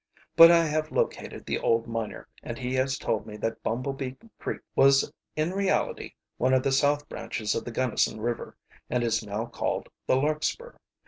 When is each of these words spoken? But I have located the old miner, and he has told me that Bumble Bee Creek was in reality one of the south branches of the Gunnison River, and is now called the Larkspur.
But 0.35 0.49
I 0.49 0.65
have 0.65 0.91
located 0.91 1.45
the 1.45 1.59
old 1.59 1.85
miner, 1.85 2.27
and 2.41 2.57
he 2.57 2.73
has 2.73 2.97
told 2.97 3.27
me 3.27 3.37
that 3.37 3.61
Bumble 3.61 3.93
Bee 3.93 4.17
Creek 4.39 4.61
was 4.75 5.13
in 5.35 5.51
reality 5.51 6.13
one 6.37 6.55
of 6.55 6.63
the 6.63 6.71
south 6.71 7.07
branches 7.07 7.53
of 7.53 7.65
the 7.65 7.71
Gunnison 7.71 8.19
River, 8.19 8.57
and 8.89 9.03
is 9.03 9.23
now 9.23 9.45
called 9.45 9.89
the 10.07 10.15
Larkspur. 10.15 10.73